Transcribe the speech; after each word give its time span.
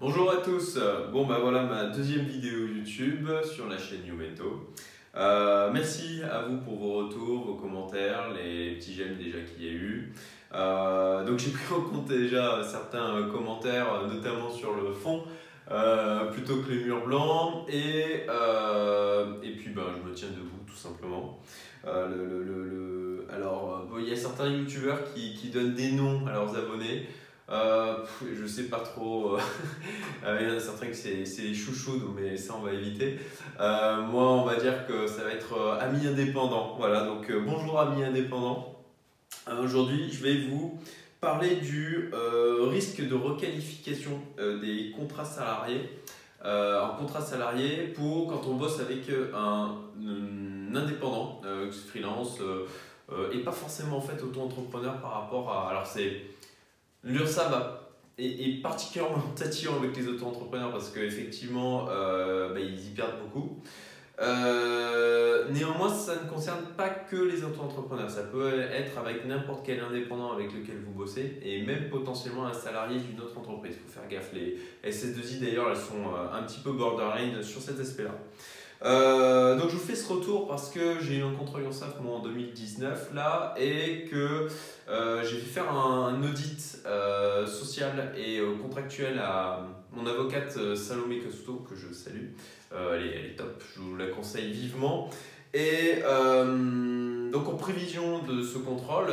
Bonjour 0.00 0.30
à 0.30 0.36
tous, 0.36 0.78
bon 1.10 1.26
bah 1.26 1.38
voilà 1.42 1.64
ma 1.64 1.86
deuxième 1.86 2.24
vidéo 2.24 2.68
YouTube 2.68 3.28
sur 3.42 3.68
la 3.68 3.76
chaîne 3.76 4.06
YouMento. 4.06 4.70
Euh, 5.16 5.72
merci 5.72 6.20
à 6.22 6.42
vous 6.42 6.58
pour 6.58 6.76
vos 6.76 6.92
retours, 6.98 7.46
vos 7.46 7.54
commentaires, 7.54 8.30
les 8.32 8.76
petits 8.76 8.94
j'aime 8.94 9.16
déjà 9.16 9.38
qu'il 9.40 9.64
y 9.64 9.68
a 9.68 9.72
eu. 9.72 10.12
Euh, 10.54 11.24
donc 11.24 11.40
j'ai 11.40 11.50
pris 11.50 11.74
en 11.74 11.80
compte 11.80 12.06
déjà 12.06 12.62
certains 12.62 13.28
commentaires, 13.28 14.06
notamment 14.06 14.48
sur 14.48 14.76
le 14.76 14.92
fond, 14.92 15.24
euh, 15.72 16.26
plutôt 16.26 16.58
que 16.58 16.70
les 16.70 16.84
murs 16.84 17.04
blancs. 17.04 17.66
Et, 17.68 18.20
et 18.22 19.50
puis 19.56 19.70
ben, 19.74 19.82
je 19.96 20.08
me 20.08 20.14
tiens 20.14 20.28
debout 20.28 20.62
tout 20.64 20.76
simplement. 20.76 21.40
Le, 21.84 23.26
alors 23.34 23.84
il 23.98 24.08
y 24.08 24.12
a 24.12 24.16
certains 24.16 24.46
youtubeurs 24.46 25.12
qui, 25.12 25.34
qui 25.34 25.48
donnent 25.48 25.74
des 25.74 25.90
noms 25.90 26.24
à 26.28 26.34
leurs 26.34 26.56
abonnés. 26.56 27.08
Euh, 27.50 28.04
je 28.38 28.46
sais 28.46 28.64
pas 28.64 28.80
trop. 28.80 29.36
Euh, 29.36 29.40
euh, 30.24 30.38
il 30.40 30.48
y 30.48 30.52
en 30.52 30.56
a 30.56 30.60
certains 30.60 30.88
que 30.88 30.94
c'est 30.94 31.24
les 31.38 31.54
chouchous, 31.54 32.14
mais 32.14 32.36
ça 32.36 32.54
on 32.58 32.62
va 32.62 32.72
éviter. 32.72 33.18
moi, 33.58 34.32
on 34.32 34.44
va 34.44 34.56
dire 34.56 34.86
que 34.86 35.06
ça 35.06 35.24
va 35.24 35.32
être 35.32 35.78
ami 35.80 36.06
indépendant. 36.06 36.74
Voilà, 36.78 37.04
donc 37.04 37.32
bonjour 37.32 37.80
ami 37.80 38.04
indépendant. 38.04 38.74
Aujourd'hui, 39.62 40.10
je 40.12 40.22
vais 40.22 40.46
vous 40.46 40.78
parler 41.20 41.56
du 41.56 42.10
risque 42.70 43.06
de 43.06 43.14
requalification 43.14 44.20
des 44.36 44.92
contrats 44.94 45.24
salariés. 45.24 45.88
en 46.44 46.96
contrat 46.98 47.22
salarié 47.22 47.94
pour 47.94 48.28
quand 48.28 48.42
on 48.46 48.56
bosse 48.56 48.80
avec 48.80 49.08
un, 49.34 49.74
indépendant, 50.74 51.40
freelance, 51.88 52.40
et 53.32 53.38
pas 53.38 53.52
forcément 53.52 53.96
en 53.96 54.02
fait 54.02 54.22
auto-entrepreneur 54.22 55.00
par 55.00 55.12
rapport 55.12 55.50
à. 55.50 55.70
Alors 55.70 55.86
c'est 55.86 56.37
L'URSSAF 57.04 57.52
est, 58.18 58.62
particulièrement 58.62 59.22
tatillon 59.36 59.76
avec 59.76 59.96
les 59.96 60.08
auto-entrepreneurs 60.08 60.72
parce 60.72 60.90
qu'effectivement, 60.90 61.86
euh, 61.88 62.52
bah, 62.52 62.60
ils 62.60 62.88
y 62.88 62.90
perdent 62.90 63.20
beaucoup. 63.22 63.62
Euh, 64.20 65.48
néanmoins, 65.50 65.88
ça 65.88 66.16
ne 66.16 66.28
concerne 66.28 66.64
pas 66.76 66.88
que 66.88 67.16
les 67.16 67.44
auto-entrepreneurs. 67.44 68.10
Ça 68.10 68.22
peut 68.22 68.60
être 68.60 68.98
avec 68.98 69.24
n'importe 69.26 69.64
quel 69.64 69.80
indépendant 69.80 70.32
avec 70.32 70.52
lequel 70.52 70.78
vous 70.84 70.92
bossez 70.92 71.38
et 71.42 71.62
même 71.62 71.88
potentiellement 71.88 72.46
un 72.46 72.52
salarié 72.52 72.98
d'une 72.98 73.20
autre 73.20 73.38
entreprise. 73.38 73.76
Il 73.76 73.88
faut 73.88 74.00
faire 74.00 74.08
gaffe. 74.08 74.32
Les 74.32 74.58
SS2I 74.84 75.40
d'ailleurs, 75.40 75.70
elles 75.70 75.76
sont 75.76 76.12
euh, 76.14 76.36
un 76.36 76.42
petit 76.42 76.60
peu 76.60 76.72
borderline 76.72 77.42
sur 77.42 77.60
cet 77.60 77.78
aspect-là. 77.78 78.14
Euh, 78.84 79.56
donc 79.56 79.70
je 79.70 79.74
vous 79.74 79.84
fais 79.84 79.96
ce 79.96 80.12
retour 80.12 80.46
parce 80.46 80.70
que 80.70 81.00
j'ai 81.00 81.18
eu 81.18 81.22
un 81.22 81.34
contrôle 81.34 81.62
URSAF 81.62 82.00
moi 82.00 82.16
en 82.16 82.22
2019 82.22 83.12
là 83.12 83.54
et 83.58 84.04
que 84.04 84.48
euh, 84.88 85.24
j'ai 85.24 85.36
fait 85.38 85.60
faire 85.60 85.72
un, 85.72 86.22
audit 86.22 86.78
euh, 86.86 87.44
social 87.46 88.12
et 88.16 88.40
contractuel 88.62 89.18
à 89.18 89.66
mon 89.92 90.06
avocate 90.06 90.76
Salomé 90.76 91.18
Costo 91.18 91.66
que 91.68 91.74
je 91.74 91.92
salue. 91.92 92.28
Elle 92.70 93.02
est, 93.02 93.14
elle, 93.14 93.26
est, 93.26 93.36
top, 93.36 93.62
je 93.74 93.80
vous 93.80 93.96
la 93.96 94.08
conseille 94.08 94.52
vivement. 94.52 95.10
Et 95.54 96.02
donc 97.32 97.46
en 97.48 97.54
prévision 97.54 98.22
de 98.22 98.42
ce 98.42 98.58
contrôle, 98.58 99.06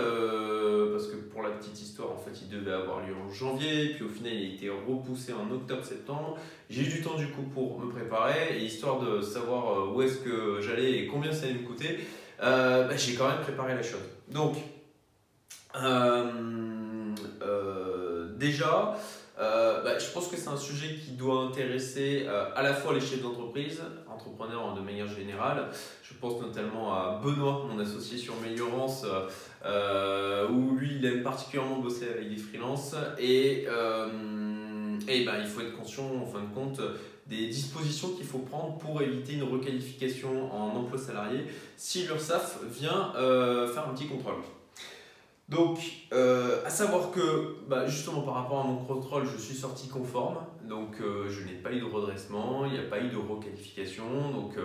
parce 0.91 1.07
que 1.07 1.15
pour 1.15 1.43
la 1.43 1.49
petite 1.49 1.81
histoire, 1.81 2.11
en 2.11 2.17
fait, 2.17 2.31
il 2.41 2.49
devait 2.49 2.71
avoir 2.71 3.01
lieu 3.05 3.13
en 3.13 3.29
janvier, 3.31 3.89
puis 3.95 4.05
au 4.05 4.09
final, 4.09 4.33
il 4.33 4.51
a 4.51 4.53
été 4.55 4.69
repoussé 4.69 5.33
en 5.33 5.51
octobre-septembre. 5.53 6.37
J'ai 6.69 6.83
eu 6.83 6.87
du 6.87 7.01
temps 7.01 7.15
du 7.15 7.27
coup 7.27 7.43
pour 7.53 7.79
me 7.79 7.91
préparer, 7.91 8.57
et 8.57 8.63
histoire 8.63 8.99
de 8.99 9.21
savoir 9.21 9.69
euh, 9.69 9.93
où 9.93 10.01
est-ce 10.01 10.17
que 10.17 10.61
j'allais 10.61 10.91
et 10.99 11.07
combien 11.07 11.33
ça 11.33 11.45
allait 11.45 11.55
me 11.55 11.67
coûter, 11.67 11.99
euh, 12.41 12.87
bah, 12.87 12.95
j'ai 12.95 13.15
quand 13.15 13.27
même 13.27 13.41
préparé 13.41 13.75
la 13.75 13.83
chose. 13.83 13.99
Donc, 14.29 14.55
euh, 15.75 17.13
déjà, 18.37 18.97
bah, 19.85 19.99
je 19.99 20.11
pense 20.11 20.27
que 20.27 20.35
c'est 20.35 20.49
un 20.49 20.57
sujet 20.57 20.95
qui 20.95 21.11
doit 21.11 21.43
intéresser 21.43 22.25
à 22.27 22.63
la 22.63 22.73
fois 22.73 22.93
les 22.93 22.99
chefs 22.99 23.21
d'entreprise, 23.21 23.81
entrepreneurs 24.09 24.73
de 24.73 24.81
manière 24.81 25.07
générale. 25.07 25.69
Je 26.03 26.13
pense 26.15 26.41
notamment 26.41 26.93
à 26.93 27.21
Benoît, 27.23 27.67
mon 27.69 27.79
associé 27.79 28.17
sur 28.17 28.33
Meilleurance, 28.41 29.05
euh, 29.63 30.47
où 30.49 30.75
lui, 30.75 30.95
il 30.97 31.05
aime 31.05 31.23
particulièrement 31.23 31.79
bosser 31.79 32.09
avec 32.09 32.29
des 32.29 32.37
freelances. 32.37 32.95
Et, 33.19 33.65
euh, 33.67 34.97
et 35.07 35.23
ben, 35.23 35.35
il 35.39 35.45
faut 35.45 35.61
être 35.61 35.77
conscient, 35.77 36.05
en 36.21 36.25
fin 36.25 36.41
de 36.41 36.53
compte, 36.53 36.81
des 37.27 37.47
dispositions 37.47 38.09
qu'il 38.09 38.25
faut 38.25 38.39
prendre 38.39 38.77
pour 38.77 39.01
éviter 39.01 39.33
une 39.33 39.43
requalification 39.43 40.51
en 40.53 40.75
emploi 40.75 40.97
salarié 40.97 41.45
si 41.77 42.03
l'URSSAF 42.03 42.59
vient 42.71 43.13
euh, 43.15 43.67
faire 43.67 43.87
un 43.87 43.93
petit 43.93 44.07
contrôle. 44.07 44.35
Donc, 45.49 45.79
à 46.11 46.69
savoir 46.69 47.11
que, 47.11 47.57
bah, 47.67 47.85
justement, 47.85 48.21
par 48.21 48.35
rapport 48.35 48.61
à 48.61 48.63
mon 48.63 48.77
contrôle, 48.77 49.25
je 49.25 49.37
suis 49.37 49.55
sorti 49.55 49.87
conforme. 49.87 50.37
Donc, 50.67 50.95
je 50.99 51.43
n'ai 51.45 51.53
pas 51.53 51.71
eu 51.71 51.79
de 51.79 51.85
redressement, 51.85 52.65
il 52.65 52.73
n'y 52.73 52.79
a 52.79 52.89
pas 52.89 52.99
eu 52.99 53.09
de 53.09 53.17
requalification. 53.17 54.31
Donc, 54.31 54.57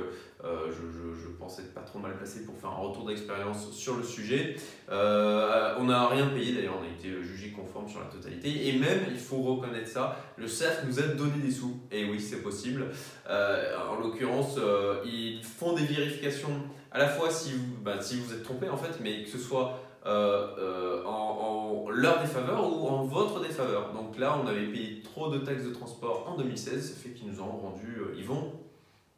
euh, 0.44 0.70
je, 0.70 1.20
je, 1.20 1.28
pensais 1.38 1.62
être 1.62 1.74
pas 1.74 1.82
trop 1.82 1.98
mal 1.98 2.16
placé 2.16 2.44
pour 2.44 2.56
faire 2.56 2.70
un 2.70 2.76
retour 2.88 3.06
d'expérience 3.06 3.72
sur 3.72 3.96
le 3.96 4.02
sujet. 4.02 4.56
Euh, 4.90 5.74
on 5.78 5.84
n'a 5.84 6.06
rien 6.08 6.28
payé 6.28 6.54
d'ailleurs, 6.54 6.76
on 6.80 6.84
a 6.84 6.88
été 6.88 7.22
jugé 7.22 7.50
conforme 7.50 7.88
sur 7.88 8.00
la 8.00 8.06
totalité. 8.06 8.68
Et 8.68 8.78
même, 8.78 9.00
il 9.10 9.18
faut 9.18 9.42
reconnaître 9.42 9.88
ça, 9.88 10.16
le 10.36 10.46
CERF 10.46 10.84
nous 10.86 10.98
a 10.98 11.02
donné 11.02 11.38
des 11.42 11.50
sous. 11.50 11.80
Et 11.90 12.04
oui, 12.04 12.20
c'est 12.20 12.42
possible. 12.42 12.86
Euh, 13.28 13.76
en 13.90 14.00
l'occurrence, 14.00 14.58
ils 15.04 15.42
font 15.44 15.74
des 15.74 15.84
vérifications 15.84 16.62
à 16.90 16.98
la 16.98 17.08
fois 17.08 17.30
si 17.30 17.52
vous, 17.52 17.76
bah, 17.82 18.00
si 18.00 18.18
vous 18.18 18.32
êtes 18.32 18.42
trompé 18.42 18.68
en 18.68 18.76
fait, 18.76 18.98
mais 19.02 19.22
que 19.22 19.30
ce 19.30 19.38
soit 19.38 19.78
en, 20.06 21.10
en, 21.10 21.90
leur 21.90 22.20
défaveur 22.20 22.72
ou 22.72 22.88
en 22.88 23.04
votre 23.04 23.40
défaveur. 23.40 23.92
Donc 23.92 24.18
là, 24.18 24.38
on 24.42 24.46
avait 24.46 24.66
payé 24.66 25.02
trop 25.02 25.30
de 25.30 25.38
taxes 25.38 25.64
de 25.64 25.72
transport 25.72 26.26
en 26.28 26.36
2016, 26.36 26.92
ça 26.92 27.00
fait 27.00 27.10
qu'ils 27.10 27.28
nous 27.28 27.40
ont 27.40 27.46
rendu, 27.46 27.98
ils 28.16 28.24
vont 28.24 28.52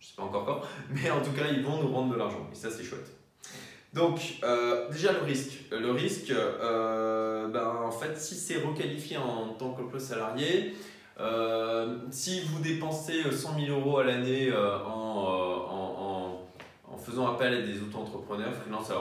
je 0.03 0.09
sais 0.09 0.15
pas 0.17 0.25
encore 0.25 0.45
quand, 0.45 0.61
mais 0.91 1.11
en 1.11 1.21
tout 1.21 1.31
cas, 1.31 1.45
ils 1.51 1.63
vont 1.63 1.81
nous 1.81 1.93
rendre 1.93 2.13
de 2.13 2.19
l'argent. 2.19 2.49
Et 2.53 2.57
ça, 2.57 2.71
c'est 2.71 2.83
chouette. 2.83 3.17
Donc, 3.95 4.39
euh, 4.43 4.91
déjà 4.91 5.13
le 5.13 5.21
risque. 5.21 5.65
Le 5.71 5.93
risque, 5.93 6.31
euh, 6.31 7.49
ben, 7.49 7.67
en 7.85 7.93
fait, 7.93 8.19
si 8.19 8.35
c'est 8.35 8.57
requalifié 8.57 9.17
en 9.19 9.55
tant 9.55 9.71
qu'emploi 9.73 10.01
salarié, 10.01 10.75
euh, 11.21 11.99
si 12.11 12.41
vous 12.41 12.61
dépensez 12.61 13.31
100 13.31 13.61
000 13.67 13.79
euros 13.79 13.99
à 13.99 14.05
l'année 14.05 14.51
en, 14.53 16.39
en, 16.91 16.99
faisant 16.99 17.33
appel 17.33 17.53
à 17.55 17.63
des 17.63 17.81
auto-entrepreneurs, 17.81 18.53
freelance, 18.55 18.93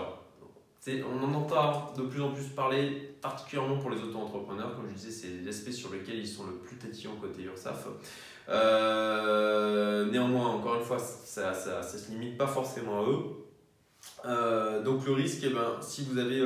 on 0.88 1.24
en 1.24 1.34
entend 1.34 1.94
de 1.96 2.04
plus 2.04 2.22
en 2.22 2.32
plus 2.32 2.46
parler, 2.46 3.16
particulièrement 3.22 3.78
pour 3.78 3.92
les 3.92 4.02
auto-entrepreneurs. 4.02 4.76
Comme 4.76 4.90
je 4.90 4.96
disais, 4.96 5.12
c'est 5.12 5.46
l'aspect 5.46 5.72
sur 5.72 5.92
lequel 5.92 6.18
ils 6.18 6.28
sont 6.28 6.46
le 6.46 6.54
plus 6.54 6.78
tatillons 6.78 7.16
côté 7.16 7.44
URSAF. 7.44 7.88
Euh, 8.50 10.10
néanmoins, 10.12 10.48
encore 10.48 10.76
une 10.76 10.84
fois, 10.84 10.98
ça 10.98 11.50
ne 11.50 11.56
ça, 11.56 11.84
ça, 11.84 11.98
se 11.98 12.12
limite 12.12 12.38
pas 12.38 12.48
forcément 12.48 13.02
à 13.02 13.10
eux. 13.10 13.24
Euh, 14.26 14.82
donc 14.82 15.06
le 15.06 15.14
risque, 15.14 15.42
eh 15.44 15.50
ben, 15.50 15.78
si 15.82 16.04
vous 16.04 16.18
avez 16.18 16.44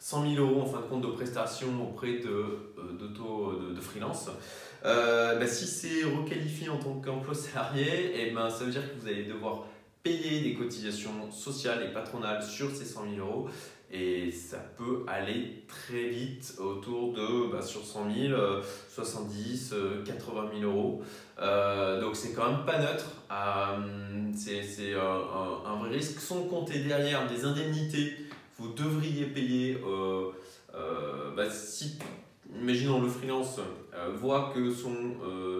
100 0.00 0.24
euh, 0.24 0.34
000 0.34 0.44
euros 0.44 0.62
en 0.62 0.66
fin 0.66 0.80
de 0.80 0.86
compte 0.86 1.02
de 1.02 1.12
prestations 1.12 1.68
auprès 1.82 2.18
de, 2.18 2.74
de, 2.98 3.74
de, 3.74 3.80
freelance, 3.80 4.28
ben, 4.82 5.46
si 5.46 5.66
c'est 5.66 6.04
requalifié 6.04 6.68
en 6.68 6.78
tant 6.78 7.00
qu'emploi 7.00 7.34
salarié, 7.34 8.12
eh 8.16 8.30
ben, 8.32 8.50
ça 8.50 8.64
veut 8.64 8.72
dire 8.72 8.82
que 8.82 9.00
vous 9.00 9.06
allez 9.06 9.24
devoir 9.24 9.66
payer 10.02 10.40
des 10.40 10.54
cotisations 10.54 11.30
sociales 11.30 11.86
et 11.88 11.92
patronales 11.92 12.42
sur 12.42 12.74
ces 12.74 12.84
100 12.84 13.14
000 13.16 13.26
euros 13.26 13.48
et 13.92 14.30
ça 14.30 14.56
peut 14.78 15.04
aller 15.06 15.64
très 15.68 16.08
vite 16.08 16.54
autour 16.58 17.12
de, 17.12 17.52
bah, 17.52 17.60
sur 17.60 17.84
100 17.84 18.06
000, 18.14 18.40
70, 18.88 19.74
80 20.06 20.50
000 20.60 20.70
euros. 20.70 21.02
Euh, 21.38 22.00
donc 22.00 22.16
c'est 22.16 22.32
quand 22.32 22.50
même 22.50 22.64
pas 22.64 22.78
neutre. 22.78 23.04
Euh, 23.30 24.30
c'est 24.34 24.94
un, 24.94 25.76
vrai 25.76 25.90
risque. 25.90 26.20
Sans 26.20 26.44
compter 26.44 26.78
derrière 26.78 27.28
des 27.28 27.44
indemnités, 27.44 28.16
vous 28.58 28.72
devriez 28.72 29.26
payer. 29.26 29.78
Euh, 29.86 30.30
bah, 31.36 31.50
si, 31.50 31.98
imaginons 32.58 33.02
le 33.02 33.08
freelance 33.08 33.60
voit 34.14 34.52
que 34.54 34.70
son, 34.70 34.96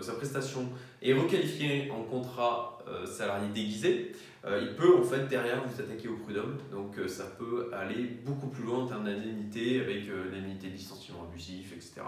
sa 0.00 0.14
prestation 0.14 0.70
est 1.02 1.12
requalifiée 1.12 1.90
en 1.90 2.02
contrat 2.02 2.78
salarié 3.06 3.48
déguisé, 3.54 4.12
euh, 4.44 4.60
il 4.60 4.74
peut 4.74 4.98
en 4.98 5.04
fait 5.04 5.28
derrière 5.28 5.62
vous 5.64 5.80
attaquer 5.80 6.08
au 6.08 6.16
prud'homme. 6.16 6.58
Donc 6.72 6.98
euh, 6.98 7.06
ça 7.06 7.24
peut 7.38 7.70
aller 7.72 8.04
beaucoup 8.24 8.48
plus 8.48 8.64
loin 8.64 8.78
en 8.78 8.86
termes 8.86 9.04
d'indemnité 9.04 9.80
avec 9.80 10.08
euh, 10.08 10.24
l'indemnité 10.32 10.66
de 10.66 10.72
licenciement 10.72 11.28
abusif, 11.30 11.72
etc. 11.72 12.00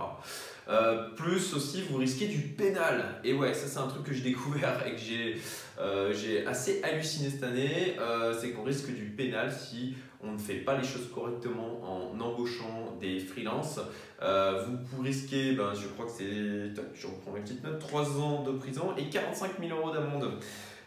plus 1.16 1.54
aussi 1.54 1.82
vous 1.82 1.98
risquez 1.98 2.26
du 2.26 2.40
pénal. 2.40 3.20
Et 3.22 3.34
ouais, 3.34 3.54
ça 3.54 3.68
c'est 3.68 3.78
un 3.78 3.86
truc 3.86 4.04
que 4.04 4.12
j'ai 4.12 4.22
découvert 4.22 4.84
et 4.86 4.96
que 4.96 6.12
j'ai 6.14 6.46
assez 6.46 6.82
halluciné 6.82 7.30
cette 7.30 7.44
année. 7.44 7.96
c'est 8.40 8.50
qu'on 8.50 8.64
risque 8.64 8.92
du 8.92 9.04
pénal 9.04 9.52
si 9.52 9.94
on 10.20 10.32
ne 10.32 10.38
fait 10.38 10.54
pas 10.54 10.76
les 10.76 10.84
choses 10.84 11.10
correctement 11.14 11.82
en 11.84 12.18
embauchant 12.18 12.96
des 13.00 13.20
freelances. 13.20 13.78
vous 14.20 15.02
risquez, 15.02 15.52
ben, 15.52 15.72
je 15.74 15.86
crois 15.88 16.06
que 16.06 16.12
c'est, 16.12 16.74
je 16.94 17.06
reprends 17.06 17.32
ma 17.32 17.40
petite 17.40 17.62
note, 17.62 17.78
3 17.78 18.18
ans 18.20 18.42
de 18.42 18.52
prison 18.52 18.94
et 18.96 19.08
45 19.08 19.60
000 19.60 19.78
euros 19.78 19.92
d'amende. 19.92 20.40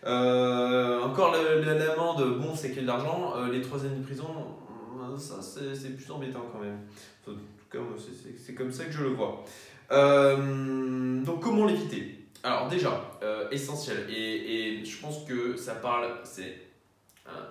Euh, 0.07 1.01
encore 1.01 1.33
l'amende, 1.33 2.39
bon, 2.39 2.56
c'est 2.56 2.69
qu'il 2.69 2.77
y 2.77 2.80
a 2.80 2.83
de 2.83 2.88
l'argent. 2.88 3.33
Euh, 3.36 3.51
les 3.51 3.62
trois 3.62 3.83
années 3.83 3.98
de 3.98 4.04
prison, 4.04 4.27
euh, 5.01 5.18
ça 5.18 5.36
c'est 5.42 5.95
plus 5.95 6.09
embêtant 6.09 6.45
quand 6.51 6.59
même. 6.59 6.80
En 7.27 7.31
tout 7.31 7.38
cas, 7.69 7.80
c'est 8.38 8.54
comme 8.54 8.71
ça 8.71 8.86
que 8.86 8.92
je 8.92 9.04
le 9.04 9.09
vois. 9.09 9.44
donc, 9.92 11.42
comment 11.42 11.65
l'éviter? 11.65 12.24
Alors 12.44 12.69
déjà, 12.69 13.19
essentiel, 13.51 14.06
et, 14.09 14.80
et, 14.80 14.86
je 14.86 15.01
pense 15.01 15.25
que 15.25 15.57
ça 15.57 15.75
parle, 15.75 16.07
c'est 16.24 16.62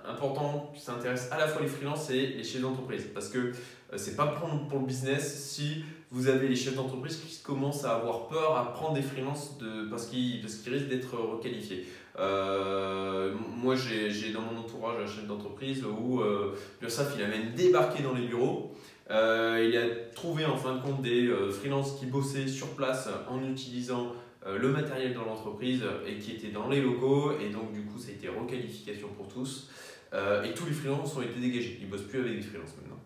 important, 0.06 0.72
qui 0.74 0.80
s'intéresse 0.80 1.28
à 1.30 1.36
la 1.36 1.46
fois 1.46 1.60
les 1.60 1.68
freelances 1.68 2.08
et 2.08 2.28
les 2.28 2.44
chefs 2.44 2.62
d'entreprise, 2.62 3.04
parce 3.12 3.28
que 3.28 3.52
c'est 3.96 4.16
pas 4.16 4.28
pour, 4.28 4.48
pour 4.68 4.78
le 4.78 4.86
business 4.86 5.50
si 5.50 5.84
vous 6.10 6.28
avez 6.28 6.48
les 6.48 6.56
chefs 6.56 6.76
d'entreprise 6.76 7.16
qui 7.16 7.42
commencent 7.42 7.84
à 7.84 7.96
avoir 7.96 8.28
peur 8.28 8.56
à 8.56 8.72
prendre 8.72 8.94
des 8.94 9.02
freelances 9.02 9.58
de, 9.58 9.88
parce 9.90 10.06
qu'ils 10.06 10.46
qu'ils 10.46 10.72
risquent 10.72 10.88
d'être 10.88 11.14
requalifiés. 11.18 11.86
Euh, 12.18 13.34
moi, 13.66 13.74
j'ai 13.74 14.32
dans 14.32 14.42
mon 14.42 14.60
entourage 14.60 15.02
un 15.02 15.06
chef 15.06 15.26
d'entreprise 15.26 15.84
où 15.84 16.20
euh, 16.20 16.56
l'URSSAF 16.80 17.14
il 17.16 17.24
a 17.24 17.28
même 17.28 17.52
débarqué 17.54 18.02
dans 18.02 18.14
les 18.14 18.26
bureaux. 18.26 18.74
Euh, 19.10 19.64
il 19.68 19.76
a 19.76 20.12
trouvé 20.14 20.44
en 20.44 20.56
fin 20.56 20.76
de 20.76 20.82
compte 20.82 21.02
des 21.02 21.26
euh, 21.26 21.50
freelances 21.50 21.98
qui 21.98 22.06
bossaient 22.06 22.48
sur 22.48 22.68
place 22.68 23.08
en 23.28 23.42
utilisant 23.48 24.12
le 24.48 24.68
matériel 24.68 25.12
dans 25.12 25.24
l'entreprise 25.24 25.82
et 26.06 26.18
qui 26.18 26.30
étaient 26.30 26.52
dans 26.52 26.68
les 26.68 26.80
locaux. 26.80 27.32
Et 27.40 27.48
donc, 27.48 27.72
du 27.72 27.82
coup, 27.82 27.98
ça 27.98 28.10
a 28.10 28.12
été 28.12 28.28
requalification 28.28 29.08
pour 29.08 29.26
tous. 29.26 29.68
et 30.12 30.54
tous 30.54 30.66
les 30.66 30.72
freelances 30.72 31.16
ont 31.16 31.22
été 31.22 31.40
dégagés. 31.40 31.78
Ils 31.80 31.86
ne 31.86 31.90
bossent 31.90 32.06
plus 32.06 32.20
avec 32.20 32.36
des 32.36 32.42
freelances 32.42 32.76
maintenant. 32.80 33.00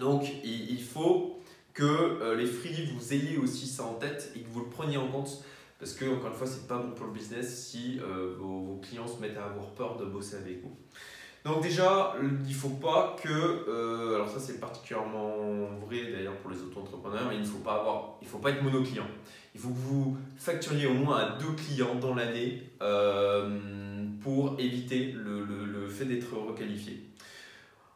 Donc, 0.00 0.26
il, 0.42 0.80
faut 0.80 1.38
que 1.74 2.34
les 2.34 2.46
free 2.46 2.88
vous 2.96 3.12
ayez 3.12 3.36
aussi 3.36 3.66
ça 3.66 3.82
en 3.82 3.92
tête 3.92 4.32
et 4.34 4.38
que 4.38 4.48
vous 4.48 4.60
le 4.60 4.70
preniez 4.70 4.96
en 4.96 5.08
compte 5.08 5.44
parce 5.78 5.94
que, 5.94 6.04
encore 6.04 6.28
une 6.28 6.36
fois, 6.36 6.46
c'est 6.46 6.66
pas 6.66 6.78
bon 6.78 6.92
pour 6.92 7.06
le 7.06 7.12
business 7.12 7.68
si 7.68 8.00
euh, 8.00 8.34
vos, 8.38 8.80
clients 8.82 9.06
se 9.06 9.20
mettent 9.20 9.36
à 9.36 9.46
avoir 9.46 9.66
peur 9.70 9.96
de 9.96 10.04
bosser 10.04 10.36
avec 10.36 10.62
vous. 10.62 10.76
Donc 11.44 11.62
déjà, 11.62 12.14
il 12.22 12.48
ne 12.48 12.54
faut 12.54 12.70
pas 12.70 13.16
que, 13.22 13.28
euh, 13.28 14.14
alors 14.14 14.30
ça 14.30 14.40
c'est 14.40 14.58
particulièrement 14.58 15.66
vrai 15.86 16.10
d'ailleurs 16.10 16.36
pour 16.38 16.50
les 16.50 16.56
auto-entrepreneurs, 16.56 17.30
il 17.34 17.40
ne 17.40 17.44
faut 17.44 17.58
pas 17.58 17.74
avoir, 17.74 18.16
il 18.22 18.28
faut 18.28 18.38
pas 18.38 18.50
être 18.50 18.62
monoclient. 18.62 19.02
Il 19.54 19.60
faut 19.60 19.68
que 19.68 19.74
vous 19.74 20.16
facturiez 20.38 20.86
au 20.86 20.94
moins 20.94 21.18
à 21.18 21.38
deux 21.38 21.52
clients 21.52 21.96
dans 21.96 22.14
l'année 22.14 22.62
euh, 22.80 23.58
pour 24.22 24.58
éviter 24.58 25.12
le, 25.12 25.44
le, 25.44 25.66
le 25.66 25.88
fait 25.88 26.06
d'être 26.06 26.34
requalifié. 26.34 27.00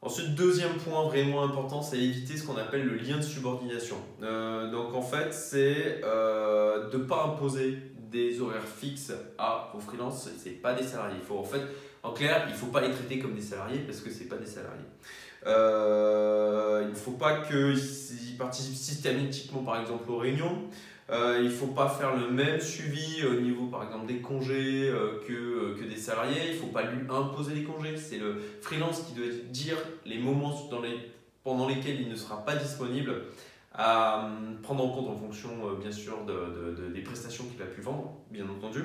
Ensuite, 0.01 0.37
deuxième 0.37 0.75
point 0.75 1.05
vraiment 1.09 1.43
important, 1.43 1.83
c'est 1.83 1.99
éviter 1.99 2.37
ce 2.37 2.47
qu'on 2.47 2.57
appelle 2.57 2.85
le 2.85 2.97
lien 2.97 3.17
de 3.17 3.23
subordination. 3.23 3.97
Euh, 4.23 4.71
donc 4.71 4.95
en 4.95 5.03
fait, 5.03 5.35
c'est 5.35 6.01
euh, 6.05 6.89
de 6.89 6.99
ne 6.99 7.03
pas 7.03 7.25
imposer 7.25 7.79
des 7.99 8.41
horaires 8.41 8.63
fixes 8.63 9.13
à 9.39 9.71
vos 9.75 9.81
freelances, 9.81 10.29
ce 10.45 10.49
pas 10.51 10.75
des 10.75 10.85
salariés. 10.85 11.17
Il 11.21 11.27
faut 11.27 11.39
en 11.39 11.45
fait, 11.45 11.61
en 12.05 12.13
clair, 12.13 12.45
il 12.47 12.53
ne 12.53 12.57
faut 12.57 12.67
pas 12.67 12.81
les 12.81 12.93
traiter 12.93 13.19
comme 13.19 13.35
des 13.35 13.43
salariés 13.43 13.81
parce 13.81 14.01
que 14.01 14.11
ce 14.11 14.23
pas 14.25 14.37
des 14.37 14.47
salariés. 14.47 14.87
Euh, 15.47 16.83
il 16.85 16.91
ne 16.91 16.95
faut 16.95 17.13
pas 17.13 17.41
qu'ils 17.43 18.37
participent 18.39 18.77
systématiquement 18.77 19.63
par 19.63 19.81
exemple 19.81 20.11
aux 20.11 20.19
réunions. 20.19 20.63
Euh, 21.11 21.39
il 21.41 21.47
ne 21.47 21.51
faut 21.51 21.69
pas 21.69 21.89
faire 21.89 22.15
le 22.17 22.31
même 22.31 22.61
suivi 22.61 23.25
au 23.25 23.41
niveau, 23.41 23.67
par 23.67 23.83
exemple, 23.85 24.07
des 24.07 24.19
congés 24.19 24.91
euh, 24.91 25.21
que, 25.27 25.33
euh, 25.33 25.77
que 25.79 25.85
des 25.85 25.97
salariés. 25.97 26.51
Il 26.51 26.55
ne 26.57 26.61
faut 26.61 26.67
pas 26.67 26.83
lui 26.83 27.01
imposer 27.09 27.55
les 27.55 27.65
congés. 27.65 27.97
C'est 27.97 28.19
le 28.19 28.37
freelance 28.61 29.01
qui 29.03 29.15
doit 29.15 29.27
dire 29.51 29.77
les 30.05 30.19
moments 30.19 30.55
pendant 31.45 31.67
lesquels 31.67 32.01
il 32.01 32.09
ne 32.11 32.17
sera 32.17 32.45
pas 32.45 32.57
disponible 32.57 33.23
à 33.73 34.29
prendre 34.63 34.85
en 34.85 34.89
compte 34.91 35.09
en 35.09 35.17
fonction, 35.17 35.51
bien 35.81 35.93
sûr, 35.93 36.25
de, 36.27 36.83
de, 36.83 36.89
des 36.93 37.03
prestations 37.03 37.45
qu'il 37.45 37.63
a 37.63 37.67
pu 37.67 37.81
vendre, 37.81 38.13
bien 38.31 38.45
entendu. 38.49 38.81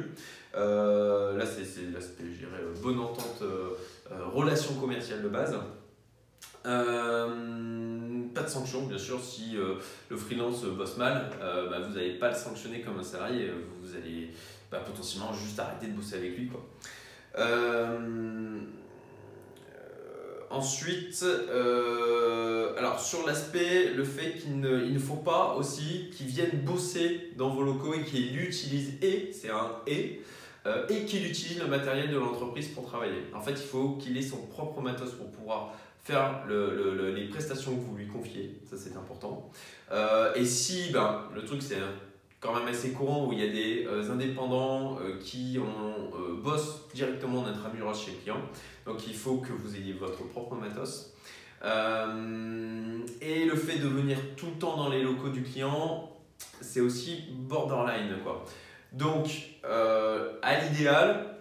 là, 0.54 1.46
c'est 1.46 1.92
l'aspect, 1.92 2.26
je 2.40 2.82
bonne 2.82 3.00
entente, 3.00 3.44
relation 4.34 4.76
commerciale 4.76 5.24
de 5.24 5.30
base. 5.30 5.58
Euh, 6.66 8.24
pas 8.34 8.44
de 8.44 8.50
sanction, 8.50 8.84
bien 8.84 8.98
sûr, 8.98 9.20
si 9.22 9.58
euh, 9.58 9.76
le 10.10 10.18
freelance 10.18 10.64
bosse 10.64 10.98
mal, 10.98 11.30
euh, 11.42 11.70
bah, 11.70 11.80
vous 11.80 11.96
n'allez 11.96 12.14
pas 12.14 12.30
le 12.30 12.36
sanctionner 12.36 12.82
comme 12.82 13.00
un 13.00 13.04
salarié, 13.04 13.52
vous 13.82 13.96
allez 13.96 14.30
bah, 14.72 14.80
potentiellement 14.86 15.34
juste 15.34 15.60
arrêter 15.60 15.88
de 15.88 15.94
bosser 15.94 16.16
avec 16.16 16.38
lui. 16.38 16.48
Quoi. 16.48 16.62
ensuite, 20.50 21.26
alors 22.78 23.00
sur 23.00 23.26
l'aspect, 23.26 23.92
le 23.94 24.04
fait 24.04 24.36
qu'il 24.36 24.60
ne, 24.60 24.86
il 24.86 24.94
ne 24.94 25.00
faut 25.00 25.16
pas 25.16 25.56
aussi 25.56 26.10
qu'il 26.16 26.28
vienne 26.28 26.62
bosser 26.64 27.34
dans 27.38 27.50
vos 27.50 27.64
locaux 27.64 27.94
et 27.94 28.04
qu'il 28.04 28.40
utilise 28.40 28.94
et, 29.02 29.32
c'est 29.34 29.50
un 29.50 29.72
et, 29.88 30.22
et 30.90 31.06
qu'il 31.06 31.26
utilise 31.26 31.60
le 31.60 31.68
matériel 31.68 32.10
de 32.10 32.18
l'entreprise 32.18 32.70
pour 32.70 32.86
travailler. 32.86 33.24
En 33.34 33.42
fait, 33.42 33.52
il 33.52 33.58
faut 33.58 33.98
qu'il 33.98 34.16
ait 34.18 34.22
son 34.22 34.46
propre 34.48 34.80
matos 34.80 35.12
pour 35.14 35.30
pouvoir 35.32 35.74
faire 36.04 36.44
le, 36.48 37.12
les 37.16 37.28
prestations 37.28 37.76
que 37.76 37.82
vous 37.82 37.96
lui 37.96 38.08
confiez, 38.08 38.60
ça 38.70 38.76
c'est 38.78 38.96
important. 38.98 39.50
Euh, 39.92 40.34
et 40.36 40.46
si, 40.46 40.92
ben, 40.92 41.24
le 41.34 41.44
truc 41.46 41.62
c'est 41.62 41.78
quand 42.42 42.54
même 42.54 42.68
assez 42.68 42.92
courant 42.92 43.28
où 43.28 43.34
il 43.34 43.40
y 43.40 43.44
a 43.44 43.52
des 43.52 43.86
euh, 43.88 44.12
indépendants 44.12 45.00
euh, 45.00 45.18
qui 45.22 45.58
ont, 45.60 46.12
bossent 46.42 46.90
directement 46.94 47.40
en 47.40 47.46
intramuros 47.46 47.94
chez 47.94 48.12
le 48.12 48.18
client, 48.18 48.42
donc 48.86 49.08
il 49.08 49.16
faut 49.16 49.38
que 49.38 49.54
vous 49.54 49.76
ayez 49.78 49.94
votre 49.94 50.28
propre 50.28 50.56
matos. 50.56 51.14
et 51.64 53.46
le 53.46 53.56
fait 53.56 53.80
de 53.80 53.88
venir 53.88 54.18
tout 54.36 54.48
le 54.48 54.60
temps 54.60 54.76
dans 54.76 54.90
les 54.90 55.02
locaux 55.02 55.30
du 55.30 55.44
client, 55.44 56.12
c'est 56.60 56.82
aussi 56.82 57.24
borderline. 57.32 58.18
Quoi. 58.24 58.44
Donc, 58.92 59.30
à 59.64 60.60
l'idéal, 60.60 61.38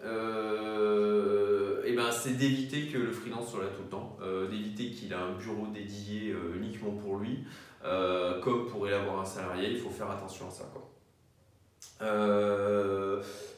eh 1.92 1.96
ben, 1.96 2.10
c'est 2.10 2.36
d'éviter 2.38 2.86
que 2.86 2.96
le 2.96 3.12
freelance 3.12 3.50
soit 3.50 3.64
là 3.64 3.68
tout 3.76 3.82
le 3.82 3.88
temps, 3.88 4.16
euh, 4.22 4.48
d'éviter 4.48 4.90
qu'il 4.90 5.12
ait 5.12 5.16
un 5.16 5.32
bureau 5.32 5.66
dédié 5.66 6.30
euh, 6.30 6.56
uniquement 6.56 6.92
pour 6.92 7.18
lui, 7.18 7.44
euh, 7.84 8.40
comme 8.40 8.66
pourrait 8.66 8.92
l'avoir 8.92 9.20
un 9.20 9.24
salarié, 9.24 9.70
il 9.70 9.78
faut 9.78 9.90
faire 9.90 10.10
attention 10.10 10.46
à 10.48 10.50
ça. 10.50 10.64
Quoi. 10.72 10.88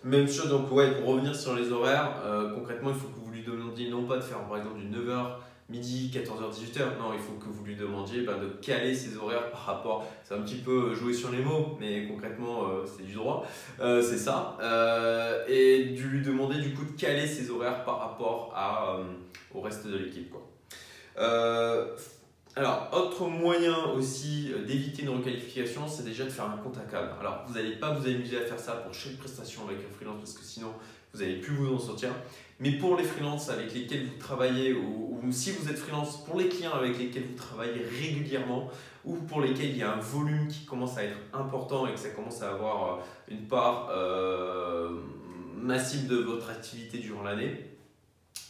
même 0.02 0.28
chose, 0.28 0.48
donc 0.48 0.72
ouais, 0.72 1.00
pour 1.00 1.10
revenir 1.10 1.36
sur 1.36 1.54
les 1.54 1.70
horaires, 1.70 2.22
concrètement, 2.54 2.90
il 2.90 2.96
faut 2.96 3.08
que 3.08 3.20
vous 3.20 3.30
lui 3.30 3.44
demandiez 3.44 3.88
non 3.88 4.04
pas 4.04 4.16
de 4.16 4.22
faire 4.22 4.40
par 4.48 4.58
exemple 4.58 4.80
du 4.80 4.88
9h 4.88 5.36
midi, 5.68 6.10
14h, 6.12 6.52
18h. 6.52 6.98
Non, 6.98 7.12
il 7.14 7.20
faut 7.20 7.34
que 7.34 7.48
vous 7.48 7.64
lui 7.64 7.76
demandiez 7.76 8.22
bah, 8.22 8.34
de 8.34 8.48
caler 8.64 8.94
ses 8.94 9.16
horaires 9.16 9.50
par 9.50 9.64
rapport. 9.64 10.06
C'est 10.22 10.34
un 10.34 10.42
petit 10.42 10.56
peu 10.56 10.94
jouer 10.94 11.12
sur 11.12 11.30
les 11.30 11.42
mots, 11.42 11.76
mais 11.80 12.06
concrètement, 12.06 12.64
euh, 12.68 12.84
c'est 12.84 13.04
du 13.04 13.14
droit. 13.14 13.46
Euh, 13.80 14.02
c'est 14.02 14.18
ça. 14.18 14.56
Euh, 14.60 15.44
et 15.48 15.84
de 15.84 16.00
lui 16.02 16.22
demander 16.22 16.60
du 16.60 16.74
coup 16.74 16.84
de 16.84 16.98
caler 16.98 17.26
ses 17.26 17.50
horaires 17.50 17.84
par 17.84 17.98
rapport 17.98 18.52
à, 18.54 18.98
au 19.54 19.60
reste 19.60 19.86
de 19.86 19.96
l'équipe. 19.96 20.30
Quoi. 20.30 20.42
Alors, 22.56 22.88
autre 22.92 23.26
moyen 23.26 23.86
aussi 23.96 24.52
d'éviter 24.64 25.02
une 25.02 25.08
requalification, 25.08 25.88
c'est 25.88 26.04
déjà 26.04 26.24
de 26.24 26.30
faire 26.30 26.44
un 26.44 26.56
compte 26.56 26.78
à 26.78 26.88
cadre. 26.88 27.16
Alors, 27.18 27.44
vous 27.48 27.54
n'allez 27.54 27.76
pas 27.76 27.92
vous 27.92 28.06
amuser 28.06 28.36
à 28.36 28.42
faire 28.42 28.60
ça 28.60 28.74
pour 28.74 28.94
chaque 28.94 29.16
prestation 29.16 29.62
avec 29.66 29.78
un 29.78 29.92
freelance 29.96 30.18
parce 30.18 30.34
que 30.34 30.44
sinon, 30.44 30.68
vous 31.12 31.20
n'allez 31.20 31.40
plus 31.40 31.52
vous 31.52 31.74
en 31.74 31.78
sortir. 31.80 32.10
Mais 32.60 32.72
pour 32.72 32.96
les 32.96 33.02
freelances 33.02 33.50
avec 33.50 33.74
lesquels 33.74 34.06
vous 34.06 34.18
travaillez, 34.20 34.72
ou, 34.72 35.20
si 35.32 35.50
vous 35.50 35.68
êtes 35.68 35.78
freelance, 35.78 36.24
pour 36.24 36.38
les 36.38 36.48
clients 36.48 36.74
avec 36.74 36.96
lesquels 36.96 37.24
vous 37.24 37.36
travaillez 37.36 37.84
régulièrement, 38.00 38.70
ou 39.04 39.16
pour 39.16 39.40
lesquels 39.40 39.70
il 39.70 39.78
y 39.78 39.82
a 39.82 39.92
un 39.92 40.00
volume 40.00 40.46
qui 40.46 40.64
commence 40.64 40.96
à 40.96 41.04
être 41.04 41.18
important 41.32 41.88
et 41.88 41.92
que 41.92 41.98
ça 41.98 42.10
commence 42.10 42.40
à 42.42 42.50
avoir 42.50 42.84
euh, 42.84 43.00
une 43.28 43.48
part 43.48 43.88
euh, 43.90 44.90
massive 45.56 46.06
de 46.06 46.16
votre 46.16 46.50
activité 46.50 46.98
durant 46.98 47.24
l'année, 47.24 47.73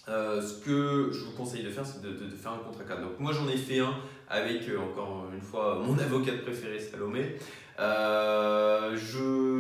euh, 0.08 0.40
ce 0.42 0.64
que 0.64 1.11
je 1.12 1.25
vous 1.25 1.32
conseille 1.32 1.62
de 1.62 1.70
faire, 1.70 1.87
c'est 1.87 2.02
de, 2.02 2.14
faire 2.37 2.52
un 2.52 2.58
contrat 2.58 2.84
cadre. 2.84 3.02
Donc 3.02 3.18
moi 3.20 3.32
j'en 3.32 3.49
ai 3.49 3.56
fait 3.56 3.78
un 3.78 3.94
avec, 4.28 4.62
encore 4.78 5.26
une 5.32 5.40
fois, 5.40 5.82
mon 5.84 5.99
avocat 5.99 6.32
préféré, 6.44 6.78
Salomé. 6.78 7.37
Euh, 7.80 8.96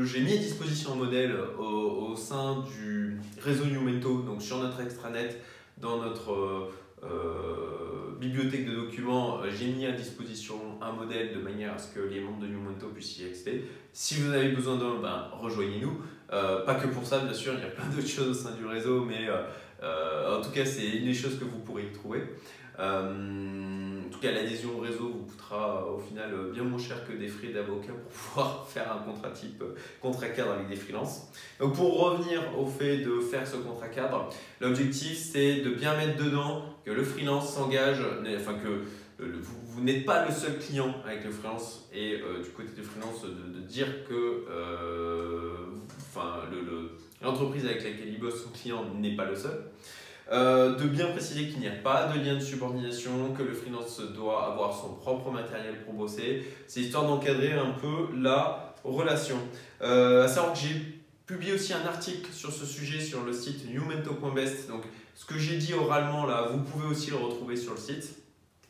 j'ai 0.04 0.20
mis 0.20 0.32
à 0.32 0.36
disposition 0.36 0.92
un 0.92 0.96
modèle 0.96 1.36
au, 1.58 2.14
sein 2.16 2.62
du 2.62 3.18
réseau 3.42 3.64
Numento, 3.64 4.22
donc 4.22 4.40
sur 4.40 4.58
notre 4.58 4.80
extranet, 4.80 5.40
dans 5.78 5.98
notre 5.98 6.32
euh, 6.32 6.72
euh, 7.02 8.16
bibliothèque 8.20 8.66
de 8.66 8.74
documents, 8.76 9.40
j'ai 9.50 9.66
mis 9.66 9.84
à 9.84 9.92
disposition 9.92 10.54
un 10.80 10.92
modèle 10.92 11.34
de 11.34 11.40
manière 11.40 11.74
à 11.74 11.78
ce 11.78 11.92
que 11.92 12.00
les 12.00 12.20
membres 12.20 12.40
de 12.40 12.46
Numento 12.46 12.86
puissent 12.88 13.18
y 13.18 13.24
accéder. 13.24 13.64
Si 13.92 14.14
vous 14.20 14.32
avez 14.32 14.50
besoin 14.50 14.76
d'un, 14.76 15.00
ben, 15.02 15.28
rejoignez-nous. 15.32 16.00
pas 16.30 16.74
que 16.76 16.86
pour 16.86 17.04
ça, 17.04 17.18
bien 17.18 17.34
sûr, 17.34 17.54
il 17.54 17.60
y 17.60 17.64
a 17.64 17.70
plein 17.70 17.86
d'autres 17.86 18.08
choses 18.08 18.28
au 18.28 18.34
sein 18.34 18.52
du 18.52 18.64
réseau, 18.64 19.04
mais 19.04 19.28
en 19.84 20.40
tout 20.40 20.50
cas, 20.50 20.64
c'est 20.64 20.86
une 20.86 21.06
des 21.06 21.14
choses 21.14 21.38
que 21.38 21.44
vous 21.44 21.58
pourrez 21.58 21.84
y 21.84 21.92
trouver. 21.92 22.22
Euh, 22.78 24.00
en 24.04 24.10
tout 24.10 24.18
cas, 24.18 24.32
l'adhésion 24.32 24.70
au 24.76 24.80
réseau 24.80 25.08
vous 25.08 25.24
coûtera 25.26 25.84
euh, 25.86 25.96
au 25.96 25.98
final 25.98 26.32
euh, 26.34 26.50
bien 26.52 26.64
moins 26.64 26.78
cher 26.78 27.06
que 27.06 27.12
des 27.12 27.28
frais 27.28 27.48
d'avocat 27.48 27.92
pour 27.92 28.10
pouvoir 28.34 28.66
faire 28.68 28.92
un 28.92 28.98
contrat 28.98 29.30
type 29.30 29.62
contrat 30.00 30.28
cadre 30.28 30.52
avec 30.52 30.68
des 30.68 30.76
freelances. 30.76 31.28
Donc, 31.60 31.74
pour 31.74 32.00
revenir 32.00 32.42
au 32.58 32.66
fait 32.66 32.98
de 32.98 33.20
faire 33.20 33.46
ce 33.46 33.56
contrat 33.56 33.88
cadre, 33.88 34.28
l'objectif 34.60 35.16
c'est 35.16 35.60
de 35.60 35.70
bien 35.70 35.96
mettre 35.96 36.22
dedans 36.22 36.64
que 36.84 36.90
le 36.90 37.04
freelance 37.04 37.54
s'engage, 37.54 38.00
enfin 38.36 38.54
que 38.54 38.82
vous, 39.18 39.80
n'êtes 39.80 40.04
pas 40.04 40.26
le 40.26 40.32
seul 40.32 40.58
client 40.58 40.92
avec 41.06 41.24
le 41.24 41.30
freelance 41.30 41.88
et 41.94 42.18
du 42.42 42.50
côté 42.50 42.70
du 42.74 42.82
freelance 42.82 43.22
de, 43.22 43.60
dire 43.60 44.04
que 44.08 44.44
enfin, 46.10 46.40
l'entreprise 47.24 47.64
avec 47.64 47.82
laquelle 47.82 48.08
il 48.08 48.20
bosse, 48.20 48.44
son 48.44 48.50
client, 48.50 48.84
n'est 48.94 49.16
pas 49.16 49.24
le 49.24 49.36
seul. 49.36 49.64
Euh, 50.32 50.76
de 50.76 50.86
bien 50.86 51.08
préciser 51.08 51.48
qu'il 51.48 51.60
n'y 51.60 51.68
a 51.68 51.72
pas 51.72 52.06
de 52.06 52.18
lien 52.18 52.34
de 52.34 52.40
subordination, 52.40 53.34
que 53.36 53.42
le 53.42 53.52
freelance 53.52 54.00
doit 54.14 54.52
avoir 54.52 54.74
son 54.74 54.94
propre 54.94 55.30
matériel 55.30 55.82
pour 55.84 55.94
bosser. 55.94 56.44
C'est 56.66 56.80
histoire 56.80 57.06
d'encadrer 57.06 57.52
un 57.52 57.72
peu 57.72 58.08
la 58.16 58.74
relation. 58.84 59.36
Euh, 59.82 60.24
à 60.24 60.28
savoir 60.28 60.54
que 60.54 60.60
j'ai 60.60 61.00
publié 61.26 61.52
aussi 61.52 61.72
un 61.72 61.84
article 61.86 62.32
sur 62.32 62.52
ce 62.52 62.64
sujet 62.64 63.00
sur 63.00 63.22
le 63.22 63.32
site 63.32 63.70
newmento.best. 63.70 64.68
Donc, 64.68 64.84
ce 65.14 65.26
que 65.26 65.38
j'ai 65.38 65.58
dit 65.58 65.74
oralement 65.74 66.26
là, 66.26 66.48
vous 66.50 66.60
pouvez 66.60 66.86
aussi 66.86 67.10
le 67.10 67.16
retrouver 67.16 67.56
sur 67.56 67.72
le 67.72 67.80
site. 67.80 68.16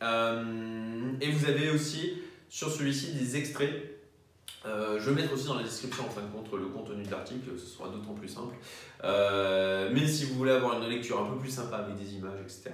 Euh, 0.02 1.12
et 1.20 1.30
vous 1.30 1.48
avez 1.48 1.70
aussi 1.70 2.14
sur 2.48 2.70
celui-ci 2.70 3.12
des 3.12 3.36
extraits. 3.36 3.93
Euh, 4.66 4.98
je 4.98 5.10
vais 5.10 5.22
mettre 5.22 5.34
aussi 5.34 5.46
dans 5.46 5.56
la 5.56 5.62
description 5.62 6.04
en 6.06 6.10
fin 6.10 6.22
de 6.22 6.26
compte 6.28 6.50
le 6.52 6.66
contenu 6.68 7.02
de 7.02 7.10
l'article, 7.10 7.50
ce 7.58 7.66
sera 7.66 7.88
d'autant 7.88 8.14
plus 8.14 8.28
simple. 8.28 8.54
Euh, 9.02 9.90
mais 9.92 10.06
si 10.06 10.24
vous 10.24 10.34
voulez 10.34 10.52
avoir 10.52 10.80
une 10.82 10.88
lecture 10.88 11.20
un 11.20 11.30
peu 11.30 11.38
plus 11.38 11.50
sympa 11.50 11.76
avec 11.76 11.96
des 11.96 12.14
images, 12.14 12.40
etc., 12.42 12.70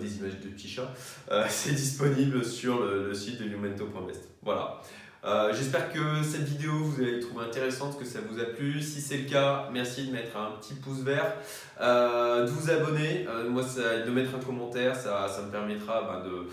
des 0.00 0.16
images 0.18 0.38
de 0.40 0.48
petits 0.48 0.68
chats, 0.68 0.92
c'est 1.48 1.72
disponible 1.72 2.44
sur 2.44 2.80
le, 2.80 3.12
site 3.14 3.40
de 3.40 3.48
newmento.best. 3.48 4.28
Voilà. 4.42 4.80
Euh, 5.22 5.52
j'espère 5.52 5.92
que 5.92 6.22
cette 6.22 6.44
vidéo 6.44 6.72
vous 6.72 7.02
allez 7.02 7.20
trouver 7.20 7.44
intéressante, 7.44 7.98
que 7.98 8.06
ça 8.06 8.20
vous 8.26 8.40
a 8.40 8.44
plu. 8.44 8.80
Si 8.80 9.00
c'est 9.02 9.18
le 9.18 9.28
cas, 9.28 9.68
merci 9.70 10.06
de 10.06 10.12
mettre 10.12 10.36
un 10.36 10.52
petit 10.52 10.74
pouce 10.74 11.00
vert, 11.00 11.34
euh, 11.80 12.44
de 12.44 12.50
vous 12.50 12.70
abonner, 12.70 13.26
euh, 13.28 13.48
moi 13.50 13.62
de 13.62 14.10
mettre 14.10 14.34
un 14.34 14.40
commentaire, 14.40 14.96
ça, 14.96 15.28
ça 15.28 15.42
me 15.42 15.50
permettra 15.50 16.02
ben, 16.02 16.30
de, 16.30 16.46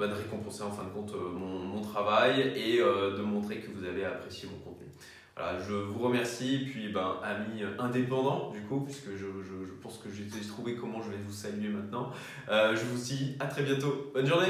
ben, 0.00 0.08
de 0.08 0.14
récompenser 0.14 0.62
en 0.62 0.70
fin 0.70 0.84
de 0.84 0.88
compte 0.88 1.14
mon, 1.14 1.60
mon 1.60 1.82
travail 1.82 2.52
et 2.56 2.78
de 2.78 3.22
montrer 3.22 3.58
que 3.58 3.70
vous 3.70 3.84
avez 3.84 4.04
apprécié 4.04 4.48
mon 4.50 4.58
contenu. 4.58 4.86
Voilà, 5.36 5.58
je 5.60 5.72
vous 5.72 5.98
remercie, 5.98 6.66
puis 6.70 6.92
ben, 6.92 7.16
amis 7.22 7.62
indépendants 7.78 8.50
du 8.50 8.62
coup, 8.62 8.80
puisque 8.80 9.10
je 9.16 9.26
pense 9.82 9.98
que 9.98 10.08
j'ai 10.10 10.26
trouvé 10.48 10.74
comment 10.74 11.02
je 11.02 11.10
vais 11.10 11.22
vous 11.24 11.32
saluer 11.32 11.68
maintenant. 11.68 12.10
je 12.48 12.84
vous 12.84 12.98
dis 12.98 13.36
à 13.38 13.46
très 13.46 13.62
bientôt. 13.62 14.10
Bonne 14.14 14.26
journée 14.26 14.48